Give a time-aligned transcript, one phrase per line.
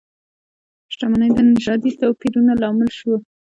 [0.93, 3.17] شتمنۍ د نژادي توپیرونو لامل شوه.